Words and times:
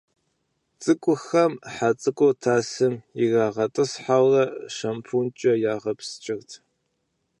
Цӏыкӏухэм 0.81 1.53
хьэ 1.73 1.89
цӀыкӀур 2.01 2.35
тасым 2.41 2.95
ирагъэтӀысхьэурэ 3.23 4.43
шампункӀэ 4.75 5.53
ягъэпскӀырт. 5.73 6.49